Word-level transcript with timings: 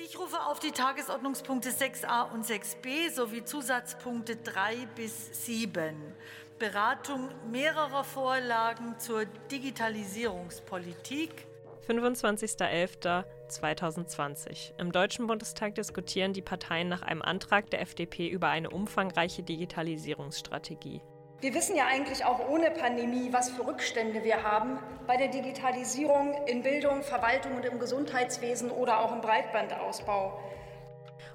Ich 0.00 0.16
rufe 0.16 0.46
auf 0.46 0.60
die 0.60 0.70
Tagesordnungspunkte 0.70 1.70
6a 1.70 2.32
und 2.32 2.46
6b 2.46 3.10
sowie 3.10 3.42
Zusatzpunkte 3.42 4.36
3 4.36 4.86
bis 4.94 5.44
7. 5.44 6.14
Beratung 6.60 7.30
mehrerer 7.50 8.04
Vorlagen 8.04 8.96
zur 9.00 9.24
Digitalisierungspolitik. 9.50 11.48
25.11.2020. 11.88 14.78
Im 14.78 14.92
Deutschen 14.92 15.26
Bundestag 15.26 15.74
diskutieren 15.74 16.32
die 16.32 16.42
Parteien 16.42 16.88
nach 16.88 17.02
einem 17.02 17.22
Antrag 17.22 17.68
der 17.70 17.80
FDP 17.80 18.28
über 18.28 18.50
eine 18.50 18.70
umfangreiche 18.70 19.42
Digitalisierungsstrategie. 19.42 21.02
Wir 21.40 21.54
wissen 21.54 21.76
ja 21.76 21.86
eigentlich 21.86 22.24
auch 22.24 22.48
ohne 22.48 22.72
Pandemie, 22.72 23.28
was 23.32 23.50
für 23.50 23.64
Rückstände 23.64 24.24
wir 24.24 24.42
haben 24.42 24.80
bei 25.06 25.16
der 25.16 25.28
Digitalisierung 25.28 26.34
in 26.48 26.64
Bildung, 26.64 27.02
Verwaltung 27.02 27.54
und 27.54 27.64
im 27.64 27.78
Gesundheitswesen 27.78 28.72
oder 28.72 28.98
auch 28.98 29.12
im 29.12 29.20
Breitbandausbau. 29.20 30.36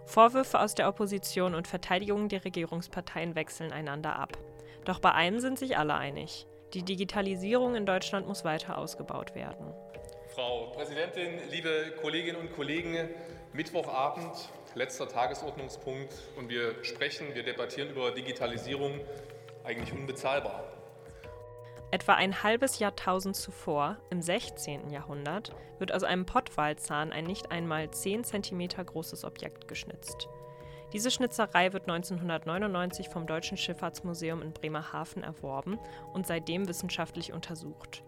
Vorwürfe 0.06 0.60
aus 0.60 0.76
der 0.76 0.90
Opposition 0.90 1.56
und 1.56 1.70
Verteidigungen 1.70 2.28
der 2.28 2.44
Regierungsparteien 2.44 3.36
wechseln 3.36 3.72
einander 3.72 4.18
ab. 4.20 4.38
Doch 4.84 5.00
bei 5.00 5.14
einem 5.14 5.40
sind 5.40 5.58
sich 5.58 5.78
alle 5.78 5.94
einig. 5.94 6.48
Die 6.74 6.84
Digitalisierung 6.84 7.76
in 7.76 7.86
Deutschland 7.86 8.28
muss 8.28 8.44
weiter 8.44 8.78
ausgebaut 8.78 9.36
werden. 9.36 9.74
Frau 10.36 10.66
Präsidentin, 10.76 11.40
liebe 11.50 11.94
Kolleginnen 12.02 12.42
und 12.42 12.52
Kollegen, 12.54 13.08
Mittwochabend, 13.54 14.50
letzter 14.76 15.08
Tagesordnungspunkt 15.08 16.14
und 16.36 16.50
wir 16.50 16.84
sprechen, 16.84 17.34
wir 17.34 17.44
debattieren 17.44 17.90
über 17.92 18.12
Digitalisierung 18.12 19.00
eigentlich 19.64 19.94
unbezahlbar. 19.94 20.64
Etwa 21.92 22.16
ein 22.16 22.42
halbes 22.42 22.80
Jahrtausend 22.80 23.36
zuvor, 23.36 23.98
im 24.10 24.22
16. 24.22 24.90
Jahrhundert, 24.90 25.56
wird 25.78 25.94
aus 25.94 26.04
einem 26.04 26.26
Pottwalzahn 26.26 27.12
ein 27.12 27.26
nicht 27.26 27.52
einmal 27.52 27.92
10 27.92 28.24
cm 28.24 28.68
großes 28.84 29.24
Objekt 29.24 29.68
geschnitzt. 29.68 30.28
Diese 30.92 31.12
Schnitzerei 31.12 31.74
wird 31.74 31.90
1999 31.90 33.10
vom 33.10 33.28
Deutschen 33.28 33.58
Schifffahrtsmuseum 33.58 34.42
in 34.42 34.54
Bremerhaven 34.54 35.24
erworben 35.24 35.80
und 36.14 36.26
seitdem 36.26 36.68
wissenschaftlich 36.68 37.32
untersucht. 37.32 38.04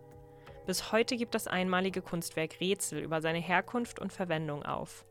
Bis 0.65 0.91
heute 0.91 1.15
gibt 1.15 1.35
das 1.35 1.47
einmalige 1.47 2.01
Kunstwerk 2.01 2.59
Rätsel 2.59 2.99
über 2.99 3.21
seine 3.21 3.39
Herkunft 3.39 3.99
und 3.99 4.11
Verwendung 4.11 4.63
auf. 4.63 5.05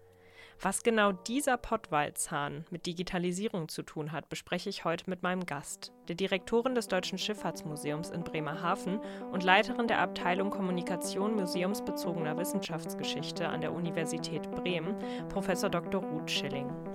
Was 0.61 0.83
genau 0.83 1.13
dieser 1.13 1.57
Pottwalzahn 1.57 2.65
mit 2.71 2.87
Digitalisierung 2.87 3.69
zu 3.69 3.83
tun 3.83 4.13
hat, 4.13 4.29
bespreche 4.29 4.71
ich 4.71 4.85
heute 4.85 5.11
mit 5.11 5.23
meinem 5.23 5.47
Gast, 5.47 5.93
der 6.09 6.17
Direktorin 6.17 6.75
des 6.75 6.89
Deutschen 6.89 7.19
Schifffahrtsmuseums 7.19 8.11
in 8.11 8.25
Bremerhaven 8.25 9.01
und 9.33 9.43
Leiterin 9.43 9.89
der 9.89 10.01
Abteilung 10.01 10.51
Kommunikation 10.51 11.35
museumsbezogener 11.35 12.39
Wissenschaftsgeschichte 12.39 13.49
an 13.49 13.61
der 13.61 13.73
Universität 13.73 14.51
Bremen, 14.53 14.97
Prof. 15.29 15.47
Dr. 15.47 16.03
Ruth 16.03 16.31
Schilling. 16.31 16.94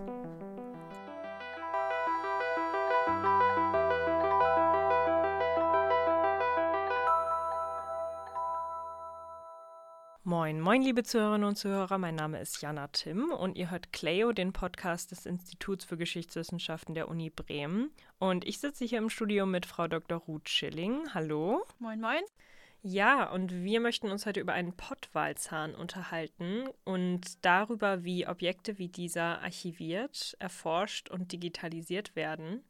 Moin, 10.30 10.62
moin, 10.62 10.84
liebe 10.84 11.02
Zuhörerinnen 11.02 11.48
und 11.48 11.56
Zuhörer. 11.56 11.98
Mein 11.98 12.14
Name 12.14 12.40
ist 12.40 12.62
Jana 12.62 12.86
Timm 12.90 13.32
und 13.32 13.58
ihr 13.58 13.72
hört 13.72 13.92
Cleo, 13.92 14.32
den 14.32 14.54
Podcast 14.54 15.10
des 15.10 15.26
Instituts 15.26 15.86
für 15.86 15.98
Geschichtswissenschaften 15.98 16.94
der 16.94 17.08
Uni 17.08 17.32
Bremen. 17.32 17.90
Und 18.20 18.46
ich 18.46 18.60
sitze 18.60 18.86
hier 18.86 19.00
im 19.00 19.10
Studio 19.10 19.48
mit 19.48 19.66
Frau 19.66 19.88
Dr. 19.88 20.20
Ruth 20.20 20.48
Schilling. 20.48 21.16
Hallo. 21.16 21.66
Moin, 21.80 22.00
moin. 22.00 22.22
Ja, 22.84 23.28
und 23.32 23.64
wir 23.64 23.80
möchten 23.80 24.12
uns 24.12 24.28
heute 24.28 24.40
über 24.40 24.54
einen 24.54 24.74
Pottwalzahn 24.74 25.74
unterhalten 25.74 26.70
und 26.84 27.44
darüber, 27.44 28.04
wie 28.04 28.28
Objekte 28.28 28.78
wie 28.78 28.88
dieser 28.88 29.42
archiviert, 29.42 30.38
erforscht 30.38 31.10
und 31.10 31.32
digitalisiert 31.32 32.16
werden. 32.16 32.64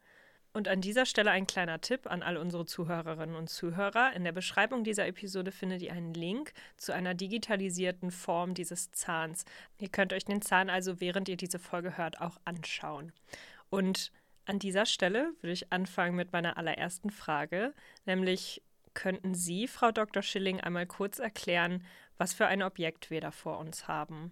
Und 0.51 0.67
an 0.67 0.81
dieser 0.81 1.05
Stelle 1.05 1.29
ein 1.29 1.45
kleiner 1.45 1.79
Tipp 1.79 2.07
an 2.07 2.23
all 2.23 2.37
unsere 2.37 2.65
Zuhörerinnen 2.65 3.35
und 3.35 3.49
Zuhörer. 3.49 4.13
In 4.13 4.23
der 4.23 4.31
Beschreibung 4.31 4.83
dieser 4.83 5.05
Episode 5.05 5.51
findet 5.51 5.81
ihr 5.83 5.93
einen 5.93 6.13
Link 6.13 6.53
zu 6.75 6.91
einer 6.91 7.13
digitalisierten 7.13 8.09
Form 8.09 8.55
dieses 8.55 8.91
Zahns. 8.91 9.45
Ihr 9.77 9.89
könnt 9.89 10.11
euch 10.11 10.25
den 10.25 10.41
Zahn 10.41 10.69
also, 10.69 10.99
während 10.99 11.29
ihr 11.29 11.37
diese 11.37 11.59
Folge 11.59 11.97
hört, 11.97 12.19
auch 12.19 12.39
anschauen. 12.45 13.11
Und 13.69 14.11
an 14.45 14.57
dieser 14.57 14.87
Stelle 14.87 15.33
würde 15.41 15.53
ich 15.53 15.71
anfangen 15.71 16.15
mit 16.15 16.33
meiner 16.33 16.57
allerersten 16.57 17.11
Frage, 17.11 17.75
nämlich 18.05 18.63
könnten 18.95 19.35
Sie, 19.35 19.67
Frau 19.67 19.91
Dr. 19.91 20.23
Schilling, 20.23 20.59
einmal 20.59 20.87
kurz 20.87 21.19
erklären, 21.19 21.85
was 22.17 22.33
für 22.33 22.47
ein 22.47 22.63
Objekt 22.63 23.11
wir 23.11 23.21
da 23.21 23.29
vor 23.29 23.59
uns 23.59 23.87
haben? 23.87 24.31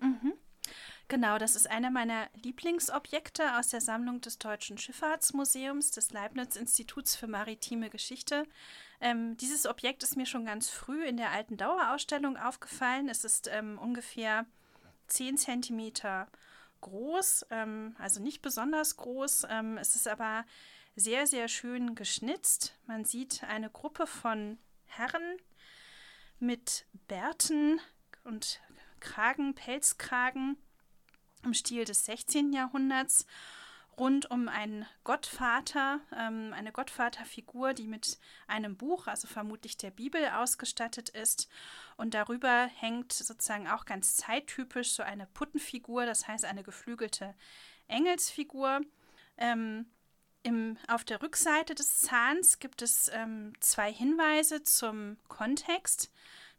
Mhm. 0.00 0.32
Genau, 1.08 1.36
das 1.36 1.54
ist 1.54 1.70
einer 1.70 1.90
meiner 1.90 2.28
Lieblingsobjekte 2.42 3.58
aus 3.58 3.68
der 3.68 3.82
Sammlung 3.82 4.22
des 4.22 4.38
Deutschen 4.38 4.78
Schifffahrtsmuseums 4.78 5.90
des 5.90 6.12
Leibniz-Instituts 6.12 7.14
für 7.14 7.26
maritime 7.26 7.90
Geschichte. 7.90 8.46
Ähm, 9.02 9.36
dieses 9.36 9.66
Objekt 9.66 10.02
ist 10.02 10.16
mir 10.16 10.24
schon 10.24 10.46
ganz 10.46 10.70
früh 10.70 11.04
in 11.04 11.18
der 11.18 11.30
alten 11.30 11.58
Dauerausstellung 11.58 12.38
aufgefallen. 12.38 13.10
Es 13.10 13.22
ist 13.22 13.50
ähm, 13.52 13.78
ungefähr 13.78 14.46
10 15.08 15.36
cm 15.36 15.92
groß, 16.80 17.46
ähm, 17.50 17.94
also 17.98 18.22
nicht 18.22 18.40
besonders 18.40 18.96
groß. 18.96 19.46
Ähm, 19.50 19.76
es 19.76 19.96
ist 19.96 20.08
aber 20.08 20.46
sehr, 20.96 21.26
sehr 21.26 21.48
schön 21.48 21.94
geschnitzt. 21.96 22.78
Man 22.86 23.04
sieht 23.04 23.44
eine 23.44 23.68
Gruppe 23.68 24.06
von 24.06 24.58
Herren 24.86 25.36
mit 26.38 26.86
Bärten 27.08 27.78
und 28.22 28.60
Kragen, 29.00 29.54
Pelzkragen 29.54 30.56
im 31.44 31.54
Stil 31.54 31.84
des 31.84 32.04
16. 32.04 32.52
Jahrhunderts 32.52 33.26
rund 33.98 34.30
um 34.30 34.48
einen 34.48 34.86
Gottvater, 35.04 36.00
ähm, 36.16 36.52
eine 36.52 36.72
Gottvaterfigur, 36.72 37.74
die 37.74 37.86
mit 37.86 38.18
einem 38.46 38.76
Buch, 38.76 39.06
also 39.06 39.28
vermutlich 39.28 39.76
der 39.76 39.90
Bibel, 39.90 40.28
ausgestattet 40.30 41.10
ist. 41.10 41.48
Und 41.96 42.14
darüber 42.14 42.68
hängt 42.76 43.12
sozusagen 43.12 43.68
auch 43.68 43.84
ganz 43.84 44.16
zeittypisch 44.16 44.92
so 44.92 45.02
eine 45.02 45.26
Puttenfigur, 45.26 46.06
das 46.06 46.26
heißt 46.26 46.44
eine 46.44 46.62
geflügelte 46.62 47.34
Engelsfigur. 47.88 48.80
Ähm, 49.36 49.86
im, 50.42 50.76
auf 50.88 51.04
der 51.04 51.22
Rückseite 51.22 51.74
des 51.74 52.00
Zahns 52.00 52.58
gibt 52.58 52.82
es 52.82 53.10
ähm, 53.12 53.54
zwei 53.60 53.92
Hinweise 53.92 54.62
zum 54.62 55.16
Kontext. 55.28 56.10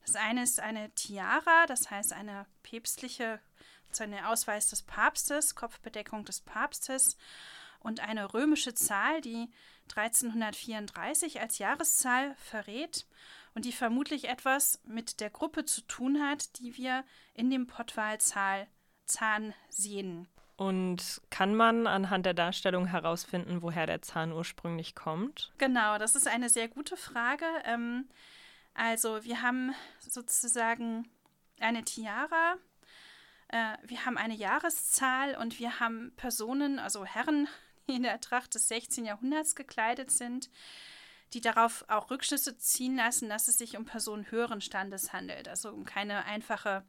Das 0.06 0.16
eine 0.16 0.44
ist 0.44 0.60
eine 0.60 0.90
Tiara, 0.92 1.66
das 1.68 1.92
heißt 1.92 2.14
eine 2.14 2.46
päpstliche 2.64 3.40
ein 4.04 4.14
Ausweis 4.26 4.70
des 4.70 4.82
Papstes, 4.82 5.56
Kopfbedeckung 5.56 6.26
des 6.26 6.42
Papstes 6.42 7.18
und 7.80 8.00
eine 8.00 8.34
römische 8.34 8.74
Zahl, 8.74 9.22
die 9.22 9.50
1334 9.96 11.40
als 11.42 11.60
Jahreszahl 11.60 12.36
verrät 12.36 13.06
und 13.54 13.66
die 13.66 13.72
vermutlich 13.72 14.28
etwas 14.28 14.82
mit 14.86 15.20
der 15.20 15.30
Gruppe 15.30 15.66
zu 15.66 15.82
tun 15.82 16.22
hat, 16.22 16.60
die 16.60 16.76
wir 16.78 17.04
in 17.34 17.50
dem 17.50 17.68
Pottwalzahn 17.68 18.68
sehen. 19.70 20.28
Und 20.58 21.22
kann 21.30 21.54
man 21.54 21.86
anhand 21.86 22.26
der 22.26 22.34
Darstellung 22.34 22.86
herausfinden, 22.86 23.62
woher 23.62 23.86
der 23.86 24.02
Zahn 24.02 24.32
ursprünglich 24.32 24.96
kommt? 24.96 25.52
Genau, 25.58 25.98
das 25.98 26.16
ist 26.16 26.28
eine 26.28 26.50
sehr 26.50 26.70
gute 26.70 26.96
Frage. 26.96 27.46
Ähm, 27.66 28.08
also 28.74 29.24
wir 29.24 29.42
haben 29.42 29.74
sozusagen 30.00 31.10
eine 31.60 31.84
Tiara, 31.84 32.56
äh, 33.50 33.78
wir 33.84 34.06
haben 34.06 34.18
eine 34.18 34.36
Jahreszahl 34.36 35.36
und 35.36 35.60
wir 35.60 35.80
haben 35.80 36.14
Personen, 36.16 36.80
also 36.80 37.06
Herren, 37.06 37.48
die 37.88 37.96
in 37.96 38.04
der 38.04 38.20
Tracht 38.22 38.56
des 38.56 38.68
16. 38.68 39.06
Jahrhunderts 39.06 39.56
gekleidet 39.56 40.12
sind, 40.12 40.50
die 41.34 41.42
darauf 41.42 41.86
auch 41.88 42.10
Rückschlüsse 42.10 42.58
ziehen 42.58 42.96
lassen, 42.96 43.30
dass 43.30 43.48
es 43.48 43.58
sich 43.58 43.78
um 43.78 43.86
Personen 43.86 44.30
höheren 44.32 44.62
Standes 44.62 45.14
handelt. 45.14 45.48
Also 45.48 45.70
um 45.70 45.86
keine 45.86 46.26
einfache 46.26 46.84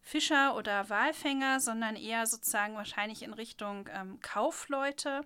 Fischer 0.00 0.56
oder 0.56 0.88
Walfänger, 0.88 1.60
sondern 1.60 1.96
eher 1.96 2.26
sozusagen 2.26 2.74
wahrscheinlich 2.74 3.22
in 3.22 3.32
Richtung 3.32 3.88
ähm, 3.92 4.18
Kaufleute. 4.20 5.22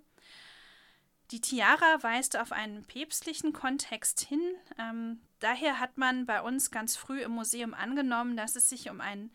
Die 1.30 1.40
Tiara 1.40 2.02
weist 2.02 2.36
auf 2.36 2.52
einen 2.52 2.84
päpstlichen 2.84 3.52
Kontext 3.52 4.20
hin. 4.20 4.42
Ähm, 4.78 5.20
daher 5.38 5.80
hat 5.80 5.96
man 5.96 6.26
bei 6.26 6.42
uns 6.42 6.70
ganz 6.70 6.96
früh 6.96 7.22
im 7.22 7.32
Museum 7.32 7.72
angenommen, 7.72 8.36
dass 8.36 8.56
es 8.56 8.68
sich 8.68 8.90
um 8.90 9.00
einen 9.00 9.32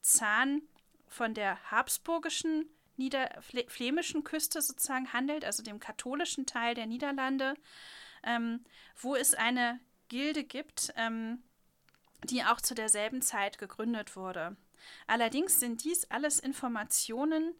Zahn 0.00 0.62
von 1.08 1.34
der 1.34 1.70
habsburgischen 1.70 2.68
Nieder 2.96 3.28
flämischen 3.68 4.24
Küste 4.24 4.62
sozusagen 4.62 5.12
handelt, 5.12 5.44
also 5.44 5.62
dem 5.62 5.80
katholischen 5.80 6.46
Teil 6.46 6.74
der 6.74 6.86
Niederlande, 6.86 7.54
ähm, 8.22 8.64
wo 8.96 9.14
es 9.14 9.34
eine 9.34 9.80
Gilde 10.08 10.44
gibt, 10.44 10.92
ähm, 10.96 11.42
die 12.24 12.42
auch 12.44 12.60
zu 12.60 12.74
derselben 12.74 13.20
Zeit 13.20 13.58
gegründet 13.58 14.16
wurde. 14.16 14.56
Allerdings 15.06 15.60
sind 15.60 15.84
dies 15.84 16.10
alles 16.10 16.38
Informationen, 16.38 17.54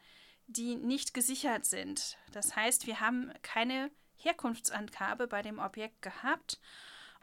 die 0.47 0.77
nicht 0.77 1.12
gesichert 1.12 1.67
sind. 1.67 2.17
Das 2.33 2.56
heißt, 2.56 2.87
wir 2.87 3.00
haben 3.00 3.33
keine 3.43 3.91
Herkunftsangabe 4.17 5.27
bei 5.27 5.43
dem 5.43 5.59
Objekt 5.59 6.00
gehabt. 6.03 6.61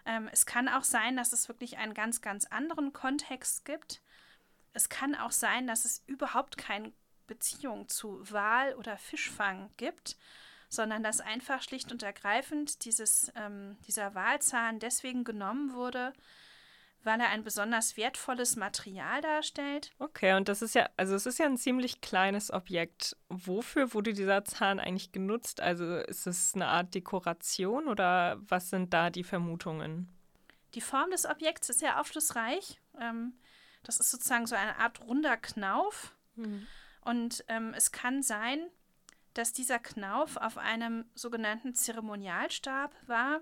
Ähm, 0.06 0.30
es 0.31 0.45
kann 0.45 0.68
auch 0.68 0.83
sein, 0.83 1.15
dass 1.15 1.33
es 1.33 1.48
wirklich 1.48 1.77
einen 1.77 1.94
ganz, 1.94 2.21
ganz 2.21 2.45
anderen 2.45 2.94
Kontext 2.94 3.65
gibt. 3.65 4.01
Es 4.73 4.89
kann 4.89 5.15
auch 5.15 5.31
sein, 5.31 5.67
dass 5.67 5.85
es 5.85 6.03
überhaupt 6.07 6.57
keine 6.57 6.91
Beziehung 7.27 7.87
zu 7.87 8.19
Wal- 8.31 8.75
oder 8.75 8.97
Fischfang 8.97 9.69
gibt, 9.77 10.17
sondern 10.69 11.03
dass 11.03 11.21
einfach 11.21 11.61
schlicht 11.61 11.91
und 11.91 12.03
ergreifend 12.03 12.83
dieses, 12.83 13.31
ähm, 13.35 13.77
dieser 13.87 14.15
Walzahn 14.15 14.79
deswegen 14.79 15.23
genommen 15.23 15.73
wurde, 15.73 16.13
weil 17.03 17.19
er 17.19 17.29
ein 17.29 17.43
besonders 17.43 17.97
wertvolles 17.97 18.55
Material 18.55 19.21
darstellt. 19.21 19.91
Okay, 19.99 20.35
und 20.35 20.47
das 20.49 20.61
ist 20.61 20.73
ja, 20.73 20.89
also 20.97 21.15
es 21.15 21.25
ist 21.25 21.37
ja 21.37 21.45
ein 21.45 21.57
ziemlich 21.57 22.01
kleines 22.01 22.51
Objekt. 22.51 23.15
Wofür 23.29 23.93
wurde 23.93 24.13
dieser 24.13 24.45
Zahn 24.45 24.79
eigentlich 24.79 25.11
genutzt? 25.11 25.61
Also 25.61 25.97
ist 25.97 26.25
es 26.27 26.55
eine 26.55 26.67
Art 26.67 26.95
Dekoration 26.95 27.87
oder 27.87 28.37
was 28.39 28.69
sind 28.69 28.93
da 28.93 29.09
die 29.09 29.23
Vermutungen? 29.23 30.09
Die 30.73 30.81
Form 30.81 31.11
des 31.11 31.25
Objekts 31.25 31.69
ist 31.69 31.79
sehr 31.79 31.99
aufschlussreich. 31.99 32.79
Ähm, 32.99 33.33
das 33.83 34.00
ist 34.00 34.12
sozusagen 34.12 34.47
so 34.47 34.56
eine 34.56 34.77
Art 34.77 35.01
runder 35.01 35.38
Knauf. 35.38 36.15
Mhm. 36.35 36.68
Und 37.01 37.44
ähm, 37.47 37.74
es 37.75 37.91
kann 37.91 38.24
sein, 38.24 38.59
dass 39.33 39.51
dieser 39.51 39.80
Knauf 39.80 40.38
auf 40.38 40.57
einem 40.57 41.06
sogenannten 41.15 41.74
Zeremonialstab 41.75 42.95
war. 43.07 43.41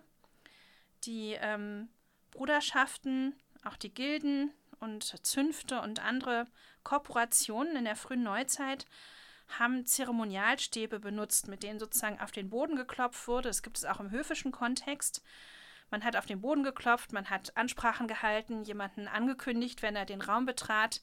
Die 1.04 1.38
ähm, 1.40 1.90
Bruderschaften 2.32 3.36
auch 3.64 3.78
die 3.78 3.94
Gilden 3.94 4.52
und 4.80 5.26
Zünfte 5.26 5.82
und 5.82 6.04
andere 6.04 6.48
Korporationen 6.84 7.76
in 7.76 7.86
der 7.86 7.96
frühen 7.96 8.24
Neuzeit 8.24 8.88
haben 9.60 9.86
Zeremonialstäbe 9.86 11.00
benutzt, 11.00 11.48
mit 11.48 11.62
denen 11.64 11.80
sozusagen 11.80 12.20
auf 12.20 12.32
den 12.32 12.50
Boden 12.50 12.76
geklopft 12.76 13.28
wurde. 13.28 13.50
Das 13.50 13.64
gibt 13.64 13.78
es 13.78 13.86
auch 13.86 14.00
im 14.00 14.12
höfischen 14.12 14.52
Kontext. 14.52 15.22
Man 15.92 16.04
hat 16.04 16.16
auf 16.16 16.26
den 16.26 16.42
Boden 16.42 16.64
geklopft, 16.64 17.12
man 17.12 17.30
hat 17.30 17.56
Ansprachen 17.58 18.08
gehalten, 18.08 18.64
jemanden 18.64 19.08
angekündigt, 19.08 19.82
wenn 19.82 19.96
er 19.96 20.06
den 20.06 20.22
Raum 20.22 20.46
betrat. 20.46 21.02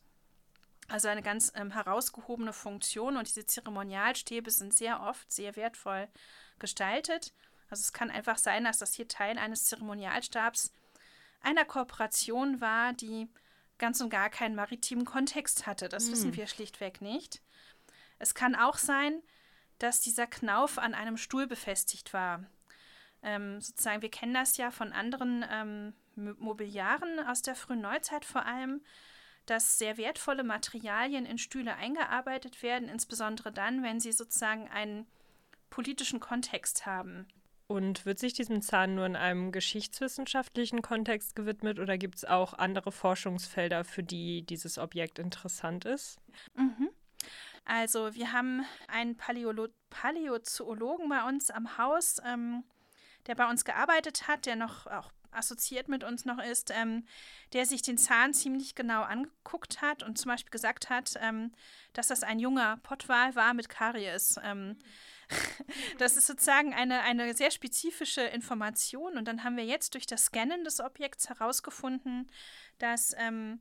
Also 0.89 1.09
eine 1.09 1.23
ganz 1.23 1.53
ähm, 1.55 1.71
herausgehobene 1.71 2.55
Funktion 2.55 3.19
und 3.19 3.29
diese 3.29 3.45
Zeremonialstäbe 3.45 4.51
sind 4.51 4.75
sehr 4.75 5.03
oft 5.03 5.31
sehr 5.31 5.55
wertvoll 5.55 6.09
gestaltet. 6.59 7.35
Also 7.69 7.83
es 7.83 7.93
kann 7.93 8.11
einfach 8.11 8.39
sein, 8.39 8.65
dass 8.65 8.79
das 8.79 8.95
hier 8.95 9.07
Teil 9.07 9.37
eines 9.37 9.67
Zeremonialstabs 9.67 10.73
einer 11.43 11.67
Kooperation 11.67 12.63
war, 12.63 12.95
die 12.95 13.29
ganz 13.77 14.01
und 14.01 14.09
gar 14.09 14.31
keinen 14.31 14.55
maritimen 14.55 15.05
Kontext 15.05 15.67
hatte. 15.67 15.91
Das 15.91 16.07
hm. 16.07 16.13
wissen 16.13 16.37
wir 16.37 16.47
schlichtweg 16.47 17.03
nicht. 17.03 17.43
Es 18.19 18.35
kann 18.35 18.57
auch 18.57 18.79
sein, 18.79 19.23
dass 19.79 20.01
dieser 20.01 20.27
Knauf 20.27 20.79
an 20.79 20.95
einem 20.95 21.19
Stuhl 21.19 21.47
befestigt 21.47 22.13
war. 22.13 22.45
Ähm, 23.23 23.61
sozusagen, 23.61 24.03
wir 24.03 24.11
kennen 24.11 24.35
das 24.35 24.57
ja 24.57 24.71
von 24.71 24.93
anderen 24.93 25.45
ähm, 25.51 25.95
Mobiliaren 26.15 27.21
aus 27.27 27.43
der 27.43 27.55
frühen 27.55 27.81
Neuzeit 27.81 28.25
vor 28.25 28.47
allem, 28.47 28.83
dass 29.47 29.79
sehr 29.79 29.97
wertvolle 29.97 30.45
Materialien 30.45 31.25
in 31.25 31.39
Stühle 31.39 31.75
eingearbeitet 31.77 32.63
werden, 32.63 32.89
insbesondere 32.89 33.51
dann, 33.51 33.83
wenn 33.83 33.99
sie 33.99 34.13
sozusagen 34.13 34.69
einen 34.69 35.07
politischen 35.71 36.21
Kontext 36.21 36.87
haben. 36.87 37.27
Und 37.67 38.07
wird 38.07 38.19
sich 38.19 38.33
diesem 38.33 38.63
Zahn 38.63 38.95
nur 38.95 39.05
in 39.05 39.17
einem 39.17 39.53
geschichtswissenschaftlichen 39.53 40.81
Kontext 40.81 41.37
gewidmet 41.37 41.79
oder 41.79 41.99
gibt 41.99 42.17
es 42.17 42.25
auch 42.25 42.55
andere 42.55 42.93
Forschungsfelder, 42.93 43.85
für 43.85 44.03
die 44.03 44.43
dieses 44.43 44.79
Objekt 44.79 45.19
interessant 45.19 45.85
ist? 45.85 46.19
Mhm. 46.55 46.89
Also 47.67 48.15
wir 48.15 48.33
haben 48.33 48.65
einen 48.87 49.17
Paläolo 49.17 49.69
Paläozoologen 49.91 51.11
bei 51.11 51.29
uns 51.29 51.51
am 51.51 51.77
Haus, 51.77 52.17
ähm, 52.25 52.65
der 53.29 53.37
bei 53.37 53.49
uns 53.49 53.65
gearbeitet 53.65 54.27
hat, 54.27 54.47
der 54.47 54.57
noch 54.57 54.87
auch 54.89 55.13
assoziiert 55.31 55.89
mit 55.89 56.05
uns 56.05 56.25
noch 56.25 56.43
ist, 56.43 56.73
ähm, 56.75 57.05
der 57.53 57.67
sich 57.67 57.83
den 57.83 57.99
Zahn 57.99 58.35
ziemlich 58.35 58.75
genau 58.75 59.03
angeguckt 59.03 59.81
hat 59.81 60.03
und 60.03 60.19
zum 60.19 60.31
Beispiel 60.31 60.51
gesagt 60.51 60.91
hat, 60.91 61.15
ähm, 61.21 61.53
dass 61.93 62.09
das 62.09 62.23
ein 62.23 62.39
junger 62.39 62.79
Pottwal 62.79 63.35
war 63.35 63.55
mit 63.55 63.69
Karies. 63.69 64.41
Ähm, 64.43 64.79
das 65.99 66.17
ist 66.17 66.27
sozusagen 66.27 66.75
eine, 66.75 67.03
eine 67.03 67.35
sehr 67.35 67.51
spezifische 67.51 68.23
Information. 68.23 69.17
Und 69.17 69.27
dann 69.27 69.45
haben 69.45 69.57
wir 69.57 69.65
jetzt 69.65 69.95
durch 69.95 70.07
das 70.07 70.27
Scannen 70.27 70.65
des 70.65 70.81
Objekts 70.81 71.29
herausgefunden, 71.29 72.31
dass, 72.79 73.15
ähm, 73.19 73.61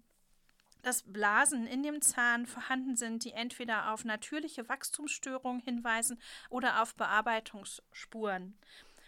dass 0.83 1.03
Blasen 1.03 1.67
in 1.67 1.83
dem 1.83 2.01
Zahn 2.01 2.45
vorhanden 2.45 2.95
sind, 2.95 3.25
die 3.25 3.33
entweder 3.33 3.91
auf 3.91 4.05
natürliche 4.05 4.69
Wachstumsstörungen 4.69 5.61
hinweisen 5.61 6.19
oder 6.49 6.81
auf 6.81 6.95
Bearbeitungsspuren. 6.95 8.57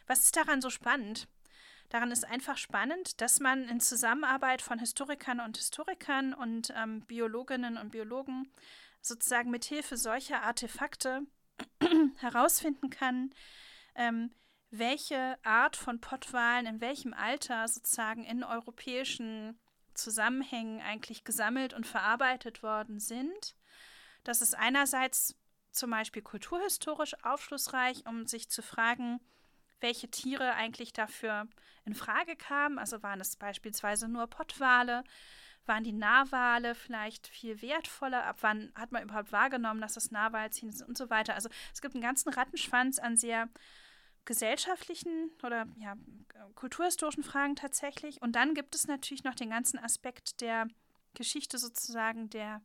Was 0.09 0.23
ist 0.23 0.35
daran 0.35 0.59
so 0.59 0.71
spannend? 0.71 1.27
Daran 1.89 2.09
ist 2.09 2.25
einfach 2.25 2.57
spannend, 2.57 3.21
dass 3.21 3.39
man 3.39 3.69
in 3.69 3.79
Zusammenarbeit 3.79 4.63
von 4.63 4.79
Historikern 4.79 5.39
und 5.39 5.57
Historikern 5.57 6.33
und 6.33 6.73
ähm, 6.75 7.06
Biologinnen 7.06 7.77
und 7.77 7.91
Biologen 7.91 8.51
sozusagen 9.03 9.51
mit 9.51 9.65
Hilfe 9.65 9.97
solcher 9.97 10.41
Artefakte 10.41 11.27
herausfinden 12.17 12.89
kann, 12.89 13.35
ähm, 13.94 14.31
welche 14.71 15.38
Art 15.44 15.75
von 15.75 16.01
Pottwalen 16.01 16.65
in 16.65 16.81
welchem 16.81 17.13
Alter 17.13 17.67
sozusagen 17.67 18.23
in 18.23 18.44
europäischen 18.44 19.59
Zusammenhängen 19.94 20.81
eigentlich 20.81 21.23
gesammelt 21.23 21.75
und 21.75 21.85
verarbeitet 21.85 22.63
worden 22.63 23.00
sind. 23.00 23.55
Das 24.23 24.41
ist 24.41 24.55
einerseits 24.55 25.35
zum 25.71 25.91
Beispiel 25.91 26.23
kulturhistorisch 26.23 27.13
aufschlussreich, 27.23 28.07
um 28.07 28.25
sich 28.25 28.50
zu 28.50 28.63
fragen, 28.63 29.19
welche 29.81 30.09
Tiere 30.09 30.53
eigentlich 30.53 30.93
dafür 30.93 31.47
in 31.85 31.95
Frage 31.95 32.35
kamen. 32.35 32.77
Also 32.77 33.01
waren 33.03 33.21
es 33.21 33.35
beispielsweise 33.35 34.07
nur 34.07 34.27
Pottwale, 34.27 35.03
waren 35.65 35.83
die 35.83 35.93
Narwale 35.93 36.75
vielleicht 36.75 37.27
viel 37.27 37.61
wertvoller? 37.61 38.25
Ab 38.25 38.37
wann 38.41 38.71
hat 38.75 38.91
man 38.91 39.03
überhaupt 39.03 39.31
wahrgenommen, 39.31 39.81
dass 39.81 39.93
das 39.93 40.11
Narwalziehen 40.11 40.69
ist 40.69 40.81
und 40.81 40.97
so 40.97 41.09
weiter? 41.09 41.35
Also 41.35 41.49
es 41.73 41.81
gibt 41.81 41.93
einen 41.93 42.03
ganzen 42.03 42.29
Rattenschwanz 42.29 42.99
an 42.99 43.17
sehr 43.17 43.49
gesellschaftlichen 44.25 45.31
oder 45.43 45.67
ja, 45.77 45.95
kulturhistorischen 46.55 47.23
Fragen 47.23 47.55
tatsächlich. 47.55 48.21
Und 48.21 48.33
dann 48.35 48.53
gibt 48.53 48.75
es 48.75 48.87
natürlich 48.87 49.23
noch 49.23 49.35
den 49.35 49.49
ganzen 49.49 49.79
Aspekt 49.79 50.41
der 50.41 50.67
Geschichte 51.13 51.57
sozusagen 51.57 52.29
der, 52.29 52.61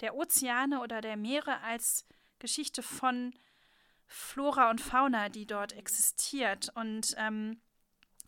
der 0.00 0.14
Ozeane 0.14 0.80
oder 0.80 1.00
der 1.00 1.16
Meere 1.16 1.60
als 1.62 2.06
Geschichte 2.38 2.82
von 2.82 3.34
Flora 4.06 4.70
und 4.70 4.80
Fauna, 4.80 5.28
die 5.28 5.46
dort 5.46 5.72
existiert. 5.72 6.70
Und 6.74 7.14
ähm, 7.18 7.60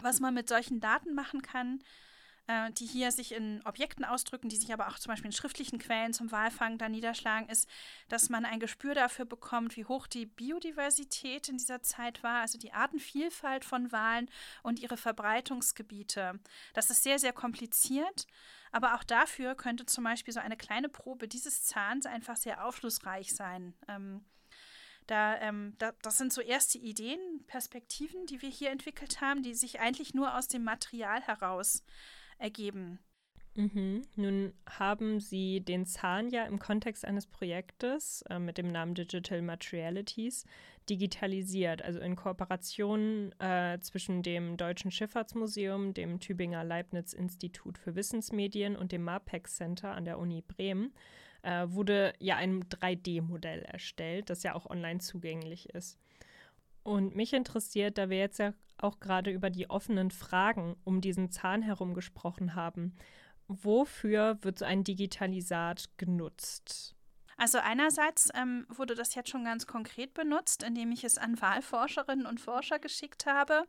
was 0.00 0.20
man 0.20 0.34
mit 0.34 0.48
solchen 0.48 0.80
Daten 0.80 1.14
machen 1.14 1.42
kann, 1.42 1.80
äh, 2.48 2.72
die 2.72 2.86
hier 2.86 3.12
sich 3.12 3.32
in 3.32 3.60
Objekten 3.64 4.04
ausdrücken, 4.04 4.48
die 4.48 4.56
sich 4.56 4.72
aber 4.72 4.88
auch 4.88 4.98
zum 4.98 5.10
Beispiel 5.10 5.28
in 5.28 5.36
schriftlichen 5.36 5.78
Quellen 5.78 6.12
zum 6.12 6.32
Walfang 6.32 6.78
dann 6.78 6.92
niederschlagen, 6.92 7.48
ist, 7.48 7.68
dass 8.08 8.30
man 8.30 8.44
ein 8.44 8.58
Gespür 8.58 8.94
dafür 8.94 9.26
bekommt, 9.26 9.76
wie 9.76 9.84
hoch 9.84 10.06
die 10.06 10.26
Biodiversität 10.26 11.48
in 11.48 11.58
dieser 11.58 11.82
Zeit 11.82 12.22
war, 12.22 12.40
also 12.40 12.58
die 12.58 12.72
Artenvielfalt 12.72 13.64
von 13.64 13.92
Walen 13.92 14.30
und 14.62 14.80
ihre 14.80 14.96
Verbreitungsgebiete. 14.96 16.40
Das 16.74 16.90
ist 16.90 17.02
sehr, 17.02 17.18
sehr 17.18 17.32
kompliziert. 17.32 18.26
Aber 18.70 18.94
auch 18.94 19.04
dafür 19.04 19.54
könnte 19.54 19.86
zum 19.86 20.04
Beispiel 20.04 20.34
so 20.34 20.40
eine 20.40 20.56
kleine 20.56 20.88
Probe 20.88 21.26
dieses 21.26 21.64
Zahns 21.64 22.04
einfach 22.06 22.36
sehr 22.36 22.64
aufschlussreich 22.66 23.34
sein. 23.34 23.74
Ähm, 23.88 24.24
da, 25.08 25.40
ähm, 25.40 25.74
da, 25.78 25.92
das 26.02 26.18
sind 26.18 26.32
so 26.32 26.40
erste 26.40 26.78
Ideen, 26.78 27.18
Perspektiven, 27.46 28.26
die 28.26 28.40
wir 28.42 28.50
hier 28.50 28.70
entwickelt 28.70 29.20
haben, 29.20 29.42
die 29.42 29.54
sich 29.54 29.80
eigentlich 29.80 30.14
nur 30.14 30.36
aus 30.36 30.48
dem 30.48 30.62
Material 30.62 31.20
heraus 31.22 31.82
ergeben. 32.38 33.00
Mhm. 33.58 34.02
Nun 34.14 34.52
haben 34.68 35.18
Sie 35.18 35.60
den 35.60 35.84
Zahn 35.84 36.30
ja 36.30 36.44
im 36.44 36.60
Kontext 36.60 37.04
eines 37.04 37.26
Projektes 37.26 38.22
äh, 38.30 38.38
mit 38.38 38.56
dem 38.56 38.70
Namen 38.70 38.94
Digital 38.94 39.42
Materialities 39.42 40.44
digitalisiert, 40.88 41.82
also 41.82 41.98
in 41.98 42.14
Kooperation 42.14 43.32
äh, 43.40 43.80
zwischen 43.80 44.22
dem 44.22 44.56
Deutschen 44.56 44.90
Schifffahrtsmuseum, 44.92 45.92
dem 45.92 46.20
Tübinger 46.20 46.62
Leibniz 46.62 47.12
Institut 47.12 47.78
für 47.78 47.96
Wissensmedien 47.96 48.76
und 48.76 48.92
dem 48.92 49.02
MAPEX 49.02 49.56
Center 49.56 49.90
an 49.90 50.04
der 50.04 50.18
Uni 50.18 50.42
Bremen 50.42 50.92
äh, 51.42 51.66
wurde 51.68 52.12
ja 52.18 52.36
ein 52.36 52.64
3D-Modell 52.64 53.62
erstellt, 53.62 54.30
das 54.30 54.42
ja 54.42 54.54
auch 54.54 54.66
online 54.66 55.00
zugänglich 55.00 55.68
ist. 55.70 55.98
Und 56.82 57.14
mich 57.14 57.32
interessiert, 57.32 57.98
da 57.98 58.08
wir 58.08 58.18
jetzt 58.18 58.38
ja 58.38 58.54
auch 58.78 59.00
gerade 59.00 59.30
über 59.30 59.50
die 59.50 59.68
offenen 59.68 60.10
Fragen 60.10 60.76
um 60.84 61.00
diesen 61.00 61.30
Zahn 61.30 61.62
herum 61.62 61.94
gesprochen 61.94 62.54
haben, 62.54 62.94
wofür 63.48 64.38
wird 64.42 64.58
so 64.58 64.64
ein 64.64 64.84
Digitalisat 64.84 65.90
genutzt? 65.96 66.94
Also 67.36 67.58
einerseits 67.58 68.30
ähm, 68.34 68.66
wurde 68.68 68.94
das 68.94 69.14
jetzt 69.14 69.30
schon 69.30 69.44
ganz 69.44 69.66
konkret 69.66 70.12
benutzt, 70.12 70.64
indem 70.64 70.90
ich 70.90 71.04
es 71.04 71.18
an 71.18 71.40
Wahlforscherinnen 71.40 72.26
und 72.26 72.40
Forscher 72.40 72.78
geschickt 72.78 73.26
habe. 73.26 73.64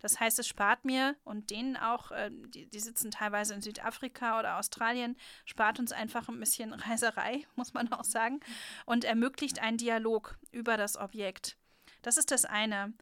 Das 0.00 0.20
heißt, 0.20 0.38
es 0.38 0.48
spart 0.48 0.84
mir 0.84 1.16
und 1.24 1.50
denen 1.50 1.76
auch, 1.76 2.10
äh, 2.10 2.30
die, 2.30 2.66
die, 2.66 2.80
sitzen 2.80 3.10
teilweise 3.10 3.54
in 3.54 3.62
Südafrika 3.62 4.38
oder 4.38 4.58
Australien, 4.58 5.16
spart 5.44 5.78
uns 5.78 5.92
einfach 5.92 6.28
ein 6.28 6.40
bisschen 6.40 6.72
Reiserei, 6.74 7.46
muss 7.56 7.74
man 7.74 7.92
auch 7.92 8.04
sagen, 8.04 8.40
und 8.86 9.04
ermöglicht 9.04 9.60
einen 9.60 9.78
Dialog 9.78 10.38
über 10.52 10.76
das 10.76 10.96
Objekt. 10.96 11.56
Das 12.02 12.16
ist 12.16 12.30
das 12.30 12.44
eine. 12.44 12.94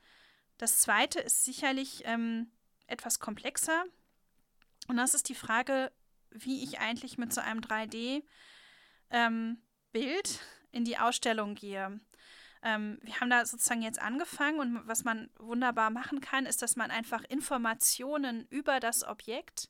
Das 0.56 0.80
zweite 0.80 1.20
ist 1.20 1.44
sicherlich 1.44 2.02
ähm, 2.04 2.50
etwas 2.87 3.20
komplexer. 3.20 3.85
Und 4.88 4.97
das 4.97 5.14
ist 5.14 5.28
die 5.28 5.35
Frage, 5.35 5.92
wie 6.30 6.64
ich 6.64 6.80
eigentlich 6.80 7.18
mit 7.18 7.32
so 7.32 7.40
einem 7.40 7.61
3D 7.61 8.25
ähm, 9.11 9.58
in 10.70 10.85
die 10.85 10.99
Ausstellung 10.99 11.54
gehe. 11.54 12.00
Ähm, 12.62 12.99
wir 13.03 13.21
haben 13.21 13.31
da 13.31 13.45
sozusagen 13.45 13.83
jetzt 13.83 14.00
angefangen 14.00 14.61
und 14.61 14.88
was 14.88 15.05
man 15.05 15.31
wunderbar 15.38 15.91
machen 15.91 16.21
kann, 16.21 16.47
ist, 16.47 16.62
dass 16.62 16.77
man 16.77 16.91
einfach 16.91 17.25
Informationen 17.25 18.47
über 18.50 18.81
das 18.81 19.05
Objekt 19.05 19.69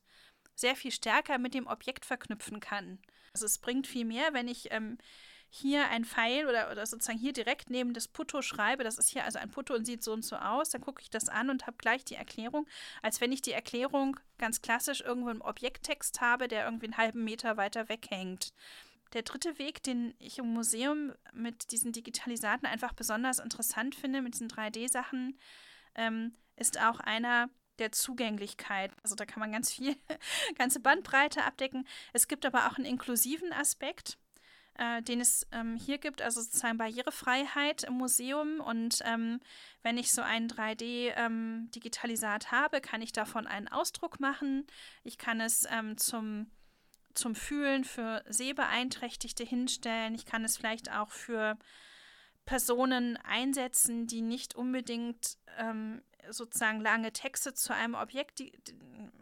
sehr 0.55 0.75
viel 0.75 0.91
stärker 0.91 1.37
mit 1.37 1.53
dem 1.53 1.67
Objekt 1.67 2.05
verknüpfen 2.05 2.59
kann. 2.59 2.99
Also 3.33 3.45
es 3.45 3.59
bringt 3.59 3.87
viel 3.87 4.05
mehr, 4.05 4.33
wenn 4.33 4.47
ich 4.47 4.71
ähm, 4.71 4.97
hier 5.49 5.89
ein 5.89 6.05
Pfeil 6.05 6.47
oder, 6.47 6.71
oder 6.71 6.85
sozusagen 6.85 7.17
hier 7.17 7.33
direkt 7.33 7.69
neben 7.69 7.93
das 7.93 8.07
Putto 8.07 8.41
schreibe, 8.41 8.83
das 8.83 8.97
ist 8.97 9.09
hier 9.09 9.25
also 9.25 9.39
ein 9.39 9.49
Putto 9.49 9.73
und 9.73 9.85
sieht 9.85 10.03
so 10.03 10.13
und 10.13 10.23
so 10.23 10.35
aus, 10.35 10.69
dann 10.69 10.81
gucke 10.81 11.01
ich 11.01 11.09
das 11.09 11.27
an 11.27 11.49
und 11.49 11.65
habe 11.65 11.77
gleich 11.77 12.05
die 12.05 12.15
Erklärung, 12.15 12.67
als 13.01 13.19
wenn 13.19 13.31
ich 13.31 13.41
die 13.41 13.51
Erklärung 13.51 14.19
ganz 14.37 14.61
klassisch 14.61 15.01
irgendwo 15.01 15.29
im 15.29 15.41
Objekttext 15.41 16.21
habe, 16.21 16.47
der 16.47 16.65
irgendwie 16.65 16.85
einen 16.87 16.97
halben 16.97 17.23
Meter 17.23 17.57
weiter 17.57 17.89
weghängt. 17.89 18.53
Der 19.13 19.23
dritte 19.23 19.57
Weg, 19.57 19.81
den 19.83 20.13
ich 20.19 20.37
im 20.37 20.53
Museum 20.53 21.13
mit 21.33 21.71
diesen 21.71 21.91
Digitalisaten 21.91 22.67
einfach 22.67 22.93
besonders 22.93 23.39
interessant 23.39 23.95
finde, 23.95 24.21
mit 24.21 24.35
diesen 24.35 24.49
3D-Sachen, 24.49 25.37
ähm, 25.95 26.35
ist 26.55 26.79
auch 26.79 26.99
einer 26.99 27.49
der 27.79 27.91
Zugänglichkeit. 27.91 28.91
Also 29.03 29.15
da 29.15 29.25
kann 29.25 29.39
man 29.39 29.51
ganz 29.51 29.71
viel, 29.71 29.95
ganze 30.57 30.79
Bandbreite 30.79 31.43
abdecken. 31.43 31.87
Es 32.13 32.27
gibt 32.27 32.45
aber 32.45 32.67
auch 32.67 32.77
einen 32.77 32.85
inklusiven 32.85 33.53
Aspekt 33.53 34.17
äh, 34.79 35.01
den 35.01 35.19
es 35.19 35.45
ähm, 35.51 35.75
hier 35.75 35.97
gibt, 35.97 36.21
also 36.21 36.41
sozusagen 36.41 36.77
Barrierefreiheit 36.77 37.83
im 37.83 37.95
Museum. 37.95 38.61
Und 38.61 39.01
ähm, 39.05 39.41
wenn 39.83 39.97
ich 39.97 40.11
so 40.13 40.21
einen 40.21 40.47
3D-Digitalisat 40.47 42.45
ähm, 42.45 42.51
habe, 42.51 42.79
kann 42.81 43.01
ich 43.01 43.11
davon 43.11 43.45
einen 43.45 43.67
Ausdruck 43.67 44.21
machen. 44.21 44.65
Ich 45.03 45.17
kann 45.17 45.41
es 45.41 45.67
ähm, 45.69 45.97
zum, 45.97 46.49
zum 47.19 47.35
Fühlen 47.35 47.83
für 47.83 48.23
Sehbeeinträchtigte 48.27 49.43
hinstellen. 49.43 50.15
Ich 50.15 50.25
kann 50.25 50.43
es 50.43 50.57
vielleicht 50.57 50.91
auch 50.91 51.11
für 51.11 51.57
Personen 52.45 53.17
einsetzen, 53.17 54.07
die 54.07 54.21
nicht 54.21 54.55
unbedingt 54.55 55.37
ähm, 55.57 56.01
sozusagen 56.29 56.81
lange 56.81 57.11
Texte 57.11 57.53
zu 57.53 57.73
einem 57.73 57.93
Objekt 57.93 58.39
die, 58.39 58.51
die, 58.67 58.73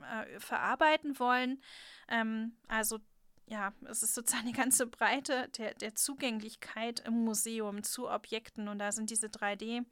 äh, 0.02 0.40
verarbeiten 0.40 1.20
wollen. 1.20 1.62
Ähm, 2.08 2.56
also 2.68 3.00
ja, 3.48 3.74
es 3.90 4.04
ist 4.04 4.14
sozusagen 4.14 4.48
die 4.48 4.54
ganze 4.54 4.88
Breite 4.88 5.50
der, 5.58 5.74
der 5.74 5.96
Zugänglichkeit 5.96 7.00
im 7.02 7.24
Museum 7.24 7.84
zu 7.84 8.10
Objekten 8.10 8.68
und 8.68 8.80
da 8.80 8.92
sind 8.92 9.10
diese 9.10 9.28
3D, 9.28 9.86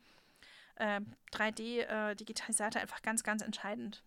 äh, 0.75 1.01
3D-Digitalisator 1.31 2.79
äh, 2.79 2.83
einfach 2.83 3.01
ganz, 3.01 3.23
ganz 3.23 3.41
entscheidend. 3.41 4.03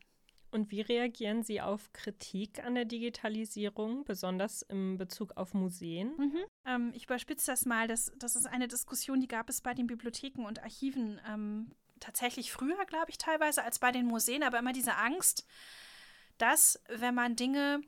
Und 0.51 0.71
wie 0.71 0.81
reagieren 0.81 1.43
Sie 1.43 1.61
auf 1.61 1.93
Kritik 1.93 2.65
an 2.65 2.75
der 2.75 2.85
Digitalisierung, 2.85 4.05
besonders 4.05 4.63
im 4.63 4.97
Bezug 4.97 5.37
auf 5.37 5.55
Museen? 5.55 6.15
Mhm. 6.17 6.45
Ähm, 6.65 6.93
ich 6.95 7.05
überspitze 7.05 7.51
das 7.51 7.67
mal. 7.67 7.87
Das, 7.87 8.13
das 8.19 8.37
ist 8.37 8.47
eine 8.47 8.69
Diskussion, 8.69 9.21
die 9.21 9.29
gab 9.29 9.51
es 9.51 9.61
bei 9.61 9.75
den 9.75 9.87
Bibliotheken 9.87 10.47
und 10.47 10.63
Archiven 10.63 11.21
ähm, 11.29 11.71
tatsächlich 12.01 12.51
früher, 12.53 12.85
glaube 12.87 13.11
ich, 13.11 13.19
teilweise 13.19 13.63
als 13.63 13.79
bei 13.79 13.93
den 13.93 14.07
Museen, 14.07 14.43
aber 14.43 14.59
immer 14.59 14.73
diese 14.73 14.97
Angst, 14.97 15.47
dass, 16.39 16.81
wenn 16.89 17.15
man 17.15 17.37
Dinge 17.37 17.81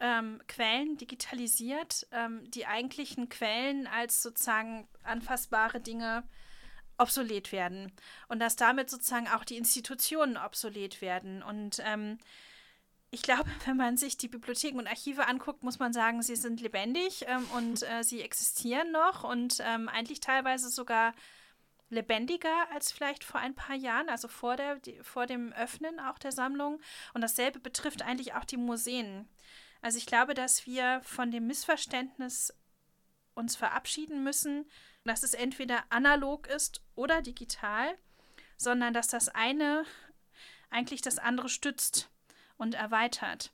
ähm, 0.00 0.40
Quellen 0.48 0.96
digitalisiert, 0.96 2.06
ähm, 2.10 2.50
die 2.50 2.66
eigentlichen 2.66 3.28
Quellen 3.28 3.86
als 3.86 4.22
sozusagen 4.22 4.88
anfassbare 5.02 5.80
Dinge 5.80 6.24
obsolet 6.98 7.52
werden 7.52 7.92
und 8.28 8.38
dass 8.40 8.56
damit 8.56 8.90
sozusagen 8.90 9.28
auch 9.28 9.44
die 9.44 9.56
Institutionen 9.56 10.36
obsolet 10.36 11.00
werden. 11.00 11.42
Und 11.42 11.80
ähm, 11.84 12.18
ich 13.10 13.22
glaube, 13.22 13.50
wenn 13.66 13.76
man 13.76 13.96
sich 13.96 14.16
die 14.16 14.28
Bibliotheken 14.28 14.78
und 14.78 14.86
Archive 14.86 15.26
anguckt, 15.26 15.62
muss 15.62 15.78
man 15.78 15.92
sagen, 15.92 16.22
sie 16.22 16.36
sind 16.36 16.60
lebendig 16.60 17.24
ähm, 17.26 17.46
und 17.56 17.82
äh, 17.82 18.02
sie 18.02 18.22
existieren 18.22 18.90
noch 18.92 19.24
und 19.24 19.58
ähm, 19.60 19.88
eigentlich 19.88 20.20
teilweise 20.20 20.68
sogar 20.68 21.14
lebendiger 21.88 22.68
als 22.72 22.90
vielleicht 22.90 23.22
vor 23.22 23.40
ein 23.40 23.54
paar 23.54 23.76
Jahren, 23.76 24.08
also 24.08 24.28
vor, 24.28 24.56
der, 24.56 24.76
die, 24.76 24.98
vor 25.02 25.26
dem 25.26 25.52
Öffnen 25.52 26.00
auch 26.00 26.18
der 26.18 26.32
Sammlung. 26.32 26.80
Und 27.14 27.20
dasselbe 27.20 27.60
betrifft 27.60 28.02
eigentlich 28.02 28.34
auch 28.34 28.44
die 28.44 28.56
Museen. 28.56 29.28
Also 29.82 29.98
ich 29.98 30.06
glaube, 30.06 30.34
dass 30.34 30.66
wir 30.66 31.00
von 31.04 31.30
dem 31.30 31.46
Missverständnis 31.46 32.52
uns 33.34 33.54
verabschieden 33.54 34.24
müssen, 34.24 34.66
dass 35.06 35.22
es 35.22 35.34
entweder 35.34 35.84
analog 35.90 36.46
ist 36.48 36.82
oder 36.94 37.22
digital, 37.22 37.96
sondern 38.56 38.94
dass 38.94 39.08
das 39.08 39.28
eine 39.28 39.84
eigentlich 40.70 41.02
das 41.02 41.18
andere 41.18 41.48
stützt 41.48 42.10
und 42.56 42.74
erweitert. 42.74 43.52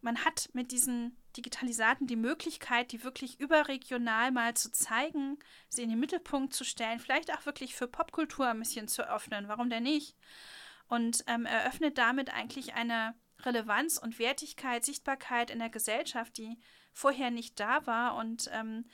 Man 0.00 0.24
hat 0.24 0.48
mit 0.52 0.70
diesen 0.70 1.16
Digitalisaten 1.36 2.06
die 2.06 2.16
Möglichkeit, 2.16 2.92
die 2.92 3.04
wirklich 3.04 3.40
überregional 3.40 4.30
mal 4.30 4.54
zu 4.54 4.70
zeigen, 4.70 5.38
sie 5.68 5.82
in 5.82 5.90
den 5.90 6.00
Mittelpunkt 6.00 6.54
zu 6.54 6.64
stellen, 6.64 7.00
vielleicht 7.00 7.32
auch 7.32 7.46
wirklich 7.46 7.74
für 7.74 7.88
Popkultur 7.88 8.48
ein 8.48 8.58
bisschen 8.58 8.88
zu 8.88 9.08
öffnen. 9.08 9.48
Warum 9.48 9.70
denn 9.70 9.82
nicht? 9.82 10.16
Und 10.88 11.24
ähm, 11.26 11.46
eröffnet 11.46 11.98
damit 11.98 12.32
eigentlich 12.32 12.74
eine 12.74 13.14
Relevanz 13.40 13.98
und 13.98 14.18
Wertigkeit, 14.18 14.84
Sichtbarkeit 14.84 15.50
in 15.50 15.58
der 15.58 15.68
Gesellschaft, 15.68 16.38
die 16.38 16.58
vorher 16.92 17.30
nicht 17.30 17.60
da 17.60 17.86
war 17.86 18.16
und 18.16 18.50
ähm, 18.52 18.84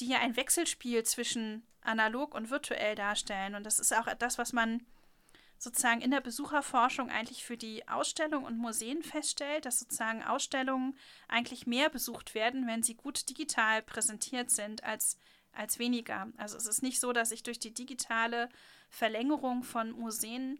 die 0.00 0.08
ja 0.08 0.18
ein 0.18 0.36
Wechselspiel 0.36 1.02
zwischen 1.04 1.66
analog 1.80 2.34
und 2.34 2.50
virtuell 2.50 2.94
darstellen. 2.94 3.54
Und 3.54 3.64
das 3.64 3.78
ist 3.78 3.94
auch 3.94 4.12
das, 4.14 4.38
was 4.38 4.52
man 4.52 4.84
sozusagen 5.58 6.00
in 6.00 6.10
der 6.10 6.20
Besucherforschung 6.20 7.10
eigentlich 7.10 7.44
für 7.44 7.56
die 7.56 7.86
Ausstellung 7.88 8.44
und 8.44 8.58
Museen 8.58 9.02
feststellt, 9.02 9.64
dass 9.64 9.78
sozusagen 9.78 10.22
Ausstellungen 10.22 10.96
eigentlich 11.28 11.66
mehr 11.66 11.88
besucht 11.88 12.34
werden, 12.34 12.66
wenn 12.66 12.82
sie 12.82 12.94
gut 12.94 13.28
digital 13.28 13.82
präsentiert 13.82 14.50
sind, 14.50 14.82
als, 14.82 15.18
als 15.52 15.78
weniger. 15.78 16.28
Also 16.36 16.56
es 16.56 16.66
ist 16.66 16.82
nicht 16.82 16.98
so, 16.98 17.12
dass 17.12 17.30
ich 17.30 17.44
durch 17.44 17.60
die 17.60 17.74
digitale 17.74 18.48
Verlängerung 18.90 19.62
von 19.62 19.92
Museen 19.92 20.58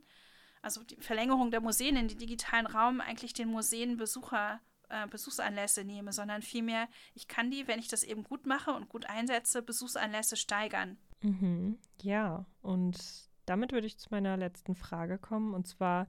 also 0.62 0.84
die 0.84 0.96
Verlängerung 0.96 1.50
der 1.50 1.60
Museen 1.60 1.96
in 1.96 2.08
den 2.08 2.18
digitalen 2.18 2.66
Raum 2.66 3.00
eigentlich 3.00 3.34
den 3.34 3.50
Museenbesucher 3.50 4.60
äh, 4.92 5.06
Besuchsanlässe 5.08 5.84
nehme, 5.84 6.12
sondern 6.12 6.42
vielmehr, 6.42 6.86
ich 7.14 7.26
kann 7.26 7.50
die, 7.50 7.66
wenn 7.66 7.78
ich 7.78 7.88
das 7.88 8.02
eben 8.02 8.22
gut 8.22 8.46
mache 8.46 8.72
und 8.72 8.88
gut 8.88 9.06
einsetze, 9.06 9.62
Besuchsanlässe 9.62 10.36
steigern. 10.36 10.98
Mhm. 11.22 11.78
Ja, 12.02 12.44
und 12.60 12.98
damit 13.46 13.72
würde 13.72 13.86
ich 13.86 13.98
zu 13.98 14.08
meiner 14.10 14.36
letzten 14.36 14.74
Frage 14.74 15.18
kommen, 15.18 15.54
und 15.54 15.66
zwar, 15.66 16.06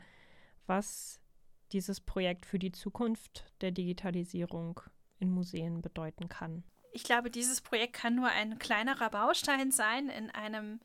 was 0.68 1.22
dieses 1.72 2.02
Projekt 2.02 2.46
für 2.46 2.60
die 2.60 2.72
Zukunft 2.72 3.46
der 3.62 3.72
Digitalisierung 3.72 4.82
in 5.20 5.32
Museen 5.32 5.82
bedeuten 5.82 6.28
kann. 6.28 6.64
Ich 6.92 7.04
glaube, 7.04 7.32
dieses 7.32 7.62
Projekt 7.62 7.94
kann 7.94 8.16
nur 8.16 8.28
ein 8.28 8.60
kleinerer 8.60 9.10
Baustein 9.10 9.72
sein 9.72 10.10
in 10.10 10.30
einem 10.30 10.82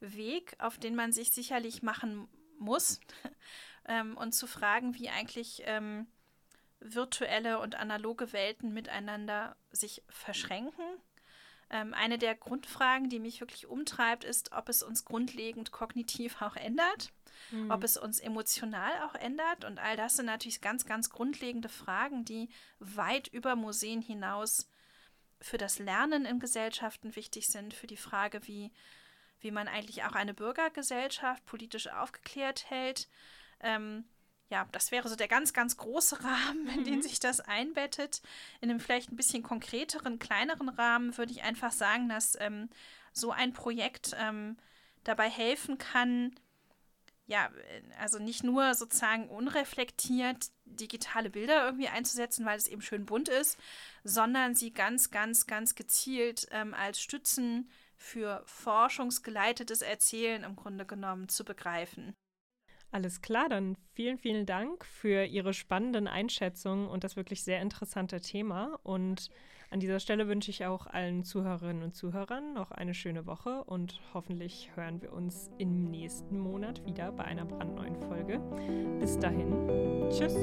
Weg, 0.00 0.56
auf 0.58 0.78
den 0.78 0.94
man 0.94 1.12
sich 1.12 1.30
sicherlich 1.30 1.82
machen 1.82 2.26
muss 2.58 3.00
ähm, 3.86 4.16
und 4.16 4.32
zu 4.32 4.46
fragen, 4.46 4.94
wie 4.94 5.10
eigentlich 5.10 5.62
ähm, 5.66 6.06
virtuelle 6.84 7.58
und 7.58 7.74
analoge 7.74 8.32
Welten 8.32 8.72
miteinander 8.72 9.56
sich 9.70 10.02
verschränken. 10.08 10.84
Ähm, 11.70 11.94
eine 11.94 12.18
der 12.18 12.34
Grundfragen, 12.34 13.08
die 13.08 13.18
mich 13.18 13.40
wirklich 13.40 13.66
umtreibt, 13.66 14.22
ist, 14.22 14.52
ob 14.52 14.68
es 14.68 14.82
uns 14.82 15.04
grundlegend 15.04 15.72
kognitiv 15.72 16.40
auch 16.42 16.56
ändert, 16.56 17.10
mhm. 17.50 17.70
ob 17.70 17.82
es 17.82 17.96
uns 17.96 18.20
emotional 18.20 18.92
auch 19.04 19.14
ändert. 19.14 19.64
Und 19.64 19.78
all 19.78 19.96
das 19.96 20.16
sind 20.16 20.26
natürlich 20.26 20.60
ganz, 20.60 20.84
ganz 20.84 21.10
grundlegende 21.10 21.70
Fragen, 21.70 22.24
die 22.24 22.48
weit 22.78 23.28
über 23.28 23.56
Museen 23.56 24.02
hinaus 24.02 24.68
für 25.40 25.58
das 25.58 25.78
Lernen 25.78 26.26
in 26.26 26.38
Gesellschaften 26.38 27.16
wichtig 27.16 27.48
sind, 27.48 27.74
für 27.74 27.86
die 27.86 27.96
Frage, 27.96 28.46
wie 28.46 28.70
wie 29.44 29.50
man 29.50 29.68
eigentlich 29.68 30.02
auch 30.04 30.14
eine 30.14 30.34
Bürgergesellschaft 30.34 31.44
politisch 31.44 31.88
aufgeklärt 31.88 32.70
hält. 32.70 33.08
Ähm, 33.60 34.04
ja, 34.50 34.66
das 34.72 34.92
wäre 34.92 35.08
so 35.08 35.16
der 35.16 35.28
ganz, 35.28 35.52
ganz 35.52 35.76
große 35.76 36.18
Rahmen, 36.24 36.68
in 36.68 36.84
den 36.84 36.96
mhm. 36.96 37.02
sich 37.02 37.20
das 37.20 37.40
einbettet. 37.40 38.22
In 38.60 38.70
einem 38.70 38.80
vielleicht 38.80 39.10
ein 39.10 39.16
bisschen 39.16 39.42
konkreteren, 39.42 40.18
kleineren 40.18 40.68
Rahmen 40.68 41.16
würde 41.16 41.32
ich 41.32 41.42
einfach 41.42 41.72
sagen, 41.72 42.08
dass 42.08 42.36
ähm, 42.40 42.68
so 43.12 43.30
ein 43.30 43.52
Projekt 43.52 44.14
ähm, 44.18 44.56
dabei 45.04 45.28
helfen 45.28 45.78
kann, 45.78 46.34
ja, 47.26 47.50
also 47.98 48.18
nicht 48.18 48.44
nur 48.44 48.74
sozusagen 48.74 49.28
unreflektiert 49.28 50.50
digitale 50.66 51.30
Bilder 51.30 51.64
irgendwie 51.64 51.88
einzusetzen, 51.88 52.44
weil 52.44 52.58
es 52.58 52.68
eben 52.68 52.82
schön 52.82 53.06
bunt 53.06 53.28
ist, 53.28 53.58
sondern 54.02 54.54
sie 54.54 54.72
ganz, 54.72 55.10
ganz, 55.10 55.46
ganz 55.46 55.74
gezielt 55.74 56.46
ähm, 56.50 56.74
als 56.74 57.00
Stützen 57.00 57.70
für 57.96 58.42
forschungsgeleitetes 58.44 59.80
Erzählen 59.80 60.44
im 60.44 60.56
Grunde 60.56 60.84
genommen 60.84 61.28
zu 61.28 61.44
begreifen. 61.44 62.14
Alles 62.94 63.20
klar, 63.22 63.48
dann 63.48 63.76
vielen, 63.94 64.18
vielen 64.18 64.46
Dank 64.46 64.84
für 64.84 65.24
Ihre 65.24 65.52
spannenden 65.52 66.06
Einschätzungen 66.06 66.86
und 66.86 67.02
das 67.02 67.16
wirklich 67.16 67.42
sehr 67.42 67.60
interessante 67.60 68.20
Thema. 68.20 68.78
Und 68.84 69.30
an 69.70 69.80
dieser 69.80 69.98
Stelle 69.98 70.28
wünsche 70.28 70.52
ich 70.52 70.64
auch 70.64 70.86
allen 70.86 71.24
Zuhörerinnen 71.24 71.82
und 71.82 71.96
Zuhörern 71.96 72.54
noch 72.54 72.70
eine 72.70 72.94
schöne 72.94 73.26
Woche 73.26 73.64
und 73.64 74.00
hoffentlich 74.14 74.70
hören 74.76 75.02
wir 75.02 75.12
uns 75.12 75.50
im 75.58 75.90
nächsten 75.90 76.38
Monat 76.38 76.86
wieder 76.86 77.10
bei 77.10 77.24
einer 77.24 77.46
brandneuen 77.46 77.96
Folge. 77.96 78.38
Bis 79.00 79.18
dahin, 79.18 80.08
tschüss. 80.10 80.36